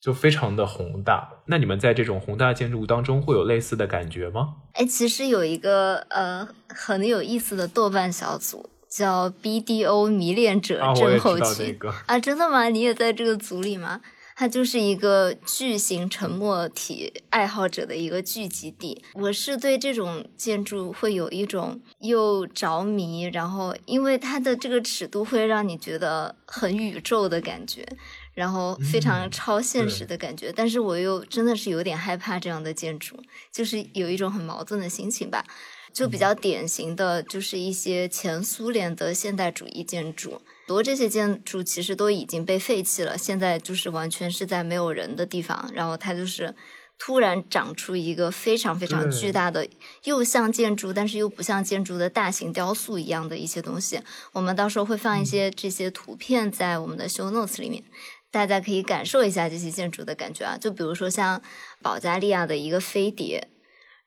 [0.00, 1.42] 就非常的宏大。
[1.46, 4.56] 那你们在这种宏大建筑物当中会有类似的感觉吗？
[4.72, 12.68] 哎，其实有一个呃很有意思的豆瓣小组，叫 BDO 迷恋者症候群啊，真的吗？
[12.68, 14.00] 你也在这个组里吗？
[14.38, 19.02] 它就是一个巨型沉默体爱好者的一个聚集地。
[19.14, 27.88] 我是对这种建筑会有一种又着迷，然后因为它的这个尺度会让你觉得很宇宙的感觉，
[28.34, 30.52] 然后非常超现实的感觉。
[30.54, 33.16] 但是我又真的是有点害怕这样的建筑，
[33.50, 35.42] 就是有一种很矛盾的心情吧。
[35.96, 40.42] 就比较典型的就是一些前苏联的现代主义建筑。
[40.66, 46.54] 多这些建筑其实都已经被废弃了，现在就是完全是在没有人的地方，然后它就是
[46.98, 49.66] 突然长出一个非常非常巨大的，
[50.04, 53.98] 又像建筑但是又不像建筑的大型雕塑一样的一些东西。
[54.32, 57.82] 我们到时候会放一些这些图片在我们的 show notes 里面，
[58.30, 60.58] 大家可以感受一下这些建筑的感觉啊。
[60.60, 61.40] 就比如说像
[61.80, 63.48] 保加利亚的一个飞碟，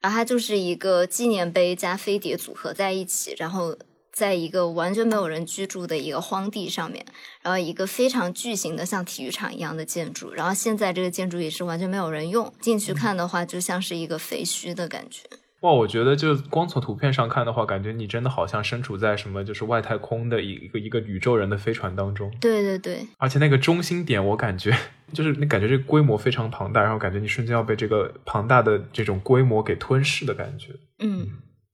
[0.01, 3.77] 然后它就是一个纪念碑加飞碟组合在一起，然后。
[4.11, 7.05] 在一个完全没有人居住的一个荒地上面，
[7.41, 15.21] 然后一个非常巨型的像体育场一样的建筑，然后现在这个建筑也是完全没有人用，进去看的话就像是一个废墟的感觉。
[15.61, 22.31] 哇，我觉得就光从图片上看的话，感觉你真的好像身处在什么就是外太空的一个一个宇宙人的飞船当中。
[22.39, 24.75] 对对对，而且那个中心点，我感觉
[25.11, 30.73] 就是你感觉这个规模非常庞大，然后感觉你瞬间要被这个庞大的这种规模给吞噬的感觉。
[30.99, 31.27] 嗯。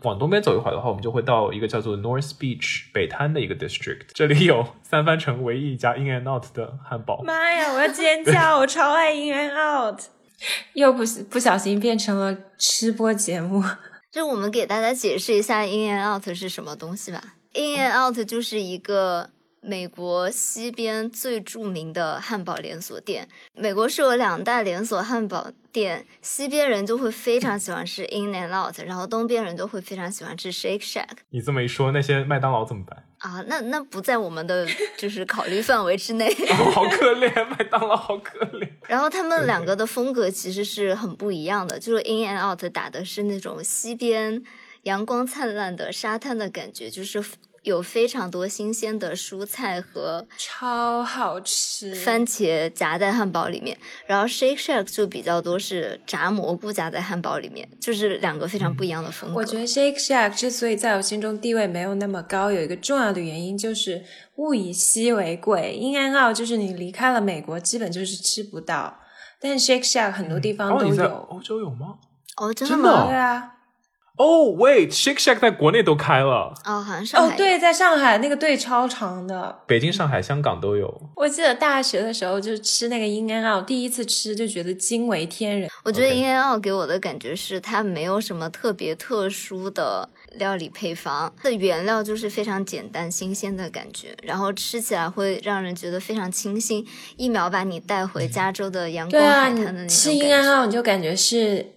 [0.04, 4.02] 往东边走一会儿的话，我们就会到一个叫做 North Beach 北滩的一个 district。
[4.14, 7.24] 这里有 三藩城唯一一家 In and Out 的汉堡。
[7.24, 7.74] 妈呀！
[7.74, 8.60] 我要尖叫！
[8.60, 10.02] 我超爱 In and Out，
[10.74, 13.64] 又不不小心变成了吃播节目。
[14.12, 17.22] 就我们给大家解释一下 In and Out 是什么东西吧。
[17.54, 19.30] In and Out 就是一个。
[19.68, 31.18] 美国西边最著名的汉堡连锁店，美国是有两大连锁汉堡店，西边人就会非常喜欢吃 In and Out，然后东边人就会非常喜欢吃 Shake Shack。
[31.32, 33.44] 你这么一说，那些麦当劳怎么办啊？
[33.48, 34.68] 那那不在我们的
[35.00, 36.32] 就是考虑范围之内。
[36.72, 38.70] 好可怜，麦当劳好可怜。
[38.88, 44.44] 然后他们两个的风格其实是很不一样的，就是 In and Out 打的是那种西边
[44.84, 47.24] 阳光灿烂的沙滩的感觉，就是。
[47.66, 59.38] 有非常多新鲜的蔬菜和超好吃番茄夹在汉堡里面，然后 Shake Shack 就比较多是炸蘑菇夹在汉堡里面，就是两个非常不一样的风格。
[59.38, 64.04] 我觉得 Shake Shack 之所以在我心中地位没有那么高，有一个重要的原因就是
[64.36, 65.78] 物以稀为贵。
[65.82, 69.00] In and Out 就是你离开了美国，基本就是吃不到，
[69.42, 71.28] 但 Shake Shack 很多地方都有。
[71.30, 71.96] 欧洲有吗？
[72.38, 73.08] 哦，真的吗？
[73.08, 73.54] 对啊。
[74.18, 76.54] 哦，Wait，Shake Shack 在国内都开了。
[76.64, 77.34] 哦，好像上海。
[77.34, 79.60] 哦，对，在上海那个队超长的。
[79.68, 81.02] 北京、上海、香港都有。
[81.16, 85.70] 我记得大学的时候就吃那个 In and Out，第一次吃就觉得惊为天人。
[85.84, 90.08] 我觉得 In and Out 给我的感觉是它没有什么特别特殊的
[90.38, 96.88] 料理配方，它的原料就是非常简单新鲜的感觉，然后吃起来会让人觉得非常清新，
[97.18, 101.74] 一秒把你带回加州的阳光海滩的那种吃 In and Out 你就感觉是。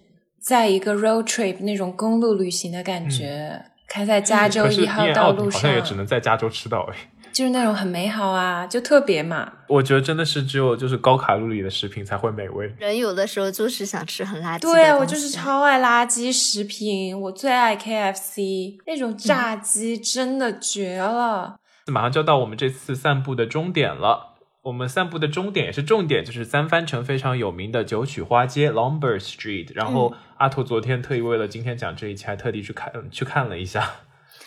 [0.49, 6.95] 在一个 road trip 那种公路旅行的感觉，开在加州一号道路上，好像也只能在加州吃到哎，
[7.31, 9.53] 就是那种很美好啊，就特别嘛。
[9.67, 12.73] 我觉得真的是只有就是高卡路里的食品才会美味。
[12.79, 14.61] 人有的时候就是想吃很垃圾。
[14.61, 21.57] 对啊，我就是超爱垃圾食品，我最爱 KFC 那种炸鸡，真的绝了。
[21.85, 24.25] 马上就要到我们这次散步的终点了。
[24.63, 29.69] 我们散步的终点也是重点，就是三藩城非常有名的九曲花街 （Lombard Street）。
[29.73, 34.01] 然后阿图昨天特意为了今天讲这一期，还特地去看去看了一下，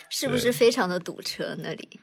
[0.09, 1.99] 是不是非常的堵车那里？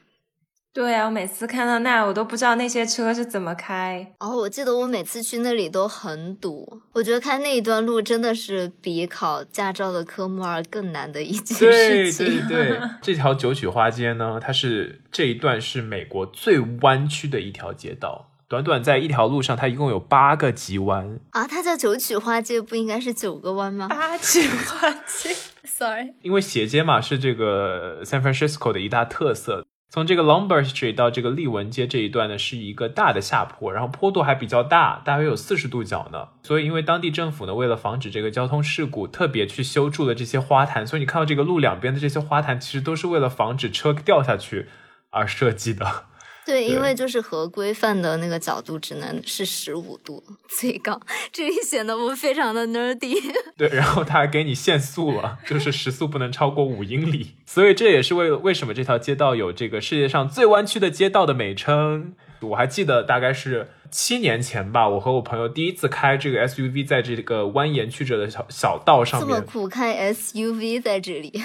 [0.73, 4.13] 对啊，我每次看到那，我都不知道那些车是怎么开。
[4.19, 6.81] 哦，我记得我每次去那里都很堵。
[6.93, 12.25] 我觉得开那一段路真的是比考驾照的科目二更难的一件事情。
[12.47, 18.30] 对对 对，这条九曲花街呢，它是这一段是美国最弯曲的一条街道。
[18.51, 21.47] 短短在一条路上，它一共有八个急弯啊！
[21.47, 23.87] 它叫九曲花街，不应该是九个弯吗？
[23.87, 25.33] 八曲花街，
[25.63, 29.65] Sorry，因为斜街嘛，是这个 San Francisco 的一大特色。
[29.89, 36.27] 从这个 Lombard Street 到这个利文街这一段呢，是一个大的下坡，然后坡度还比较大，大约有四十度角呢。
[36.43, 40.85] 所以，因为当地政府呢，为了防止这个交通事故，特别去修筑了这些花坛。
[40.85, 44.67] 所以你看到这个路两边的这些花坛，其实都是为了防止车掉下去
[45.11, 46.03] 而设计的。
[46.43, 50.23] 对，因为就是合规范的那个角度只能是十五度
[50.59, 50.99] 最高，
[51.31, 53.15] 这里显得我非常的 nerdy。
[53.55, 62.15] 对，然后他还给你限速了，就是时速不能超过五英里，所以这也是为为什么这条街道有这个世界上最弯曲的街道的美称。
[62.41, 71.39] 我还记得大概是七年前吧，我和我朋友第一次开这个 SUV 在这个蜿蜒曲折的小小道上面，这么苦开 SUV 在这里，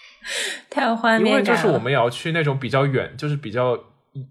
[0.70, 3.78] 太有画面了因为就是我们也要去那种比较远，就是比较。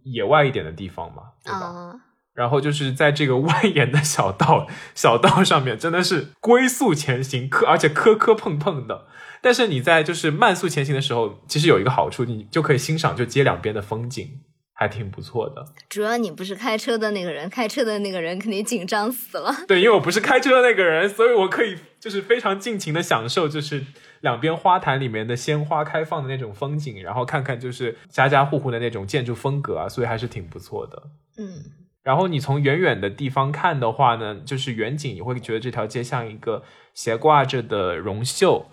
[0.03, 1.93] 野外一点的地方嘛，对吧？
[2.33, 9.07] 然后就是在这个蜿蜒的小道小道上面，真的是龟速前行，磕而且磕磕碰碰的。
[9.41, 14.39] 但是你在就是慢速前行的时候，其实有一个好处，你就可以欣赏就街两边的风景，
[14.73, 15.65] 还挺不错的。
[15.89, 19.53] 主要你不是开车的那个人，开车的那个人肯定紧张死了。
[19.67, 23.85] 对，因为我不是开车的那个人，所以我可以就是非常尽情的享受，就是。
[24.21, 31.03] 两边花坛里面的鲜花开放的那种风景，然后看看就是家家户户的那种建筑风格啊，所以还是挺不错的。
[31.37, 31.63] 嗯，
[32.03, 36.63] 然后你从远远的地方看的话呢，就是远景，你会觉得这条街像一个
[36.93, 38.65] 斜挂着的绒袖，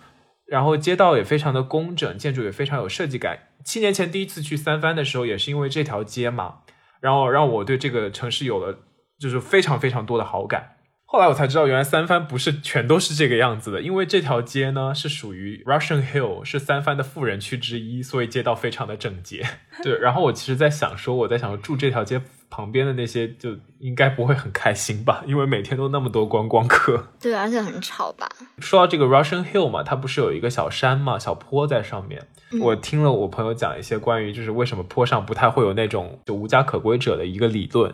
[0.45, 3.39] 然后街道也非常的工整，建筑也非常有设计感。
[3.63, 6.59] 七年前第一次去三藩的时候，也是因为这条街嘛，
[6.99, 8.79] 然后让我对这个城市有了
[9.19, 10.76] 就是非常非常多的好感。
[11.09, 19.41] 后来我才知道，原来三藩不是全都是这个样子的，因为这条街呢 是属于 Russian Hill，是三藩的富人区之一，所以街道非常的整洁。
[19.81, 27.07] 对，然后我其实，在想说，我在想住这条街旁边的那些，就应该不会很开心吧，因为每天都那么多观光客。
[27.21, 28.27] 对，而且很吵吧。
[28.59, 32.27] 说到这个 Russian Hill 嘛，它不是有一个小山嘛，小坡在上面。
[32.61, 37.93] 我听了我朋友讲一些关于就是为什么坡上不太会有那种就无家可归者的一个理论，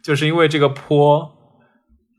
[0.00, 1.34] 就是因为这个坡。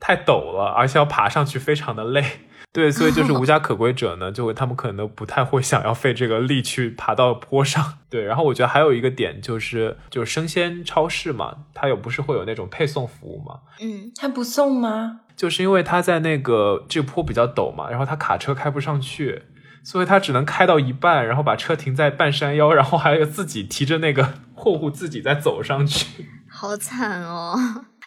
[0.00, 2.24] 太陡了，而且要爬上去非常的累，
[2.72, 8.24] 对，所以就是无家可归者呢，就会他们可能不太会想要费这个力去爬到坡上，对。
[8.24, 13.60] 然后我觉得还有一个点就是，就是生鲜超市嘛，它有不是会有那种配送服务吗？
[13.80, 15.20] 嗯，它不送吗？
[15.36, 19.42] 就是因为它在那个这个坡比较陡嘛，然后它卡车开不上去，
[19.82, 27.56] 所以它只能开到一半，然后把车停在半山腰，然后还有自己提着那个 货物自己再走上去，好惨哦。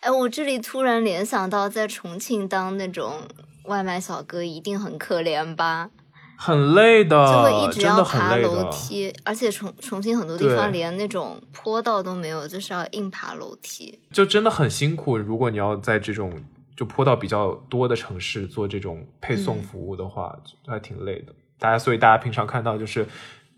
[0.02, 3.22] 哎，我这里突然联想到，在重庆当那种
[3.66, 5.92] 外卖小哥一定很可怜吧？
[6.36, 15.20] 很累的，就会一直要爬楼梯，而且重重庆很多地方连那种坡道都没有，就是要硬爬楼梯，就真的很辛苦。
[15.20, 16.34] 如果你要在这种
[16.76, 20.36] 就坡道比较多的城市做这种配送服务的话，
[20.66, 21.34] 还挺累的。
[21.60, 23.08] 大家，所以大家平常看到就是。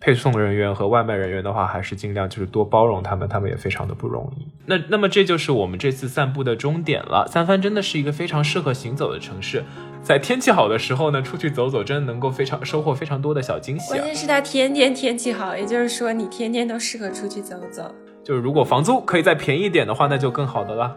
[0.03, 4.45] 配送人员和外卖人员的话，还是尽量就是多包容他们，他们也非常的不容易。
[4.65, 7.25] 那那么这就是我们这次散步的终点了。
[7.25, 9.63] 三藩真的是一个非常适合行走的城市，
[10.01, 13.93] 在天气好的时候呢，出去走走，真的能够非常收获非常多的小惊喜。
[13.93, 17.89] 关键是它天天天气好，也就是说你天天都适合出去走走。
[18.25, 20.93] 就是如果房租可以再便宜一点的话，那就更好的了。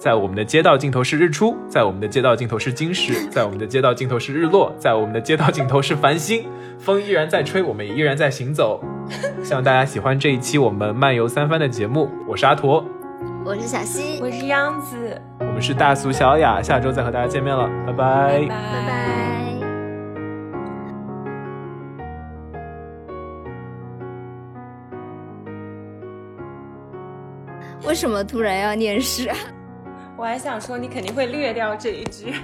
[0.00, 6.42] 在我们的街道尽头是日出，在我们的街道尽头是金石，在我们的街道尽头是日落，在我们的街道尽头是繁星。
[6.78, 8.82] 风依然在吹，我们也依然在行走。
[9.42, 12.08] 希望大家喜欢这一期我们漫游三番的节目。
[12.26, 12.82] 我是阿驼，
[13.44, 16.62] 我是小溪，我是央子，我们是大俗小雅。
[16.62, 19.10] 下周再和大家见面了，拜拜，拜拜。
[27.86, 29.30] 为什么突然要念诗？
[30.20, 32.34] 我还想说，你肯定会略掉这一句。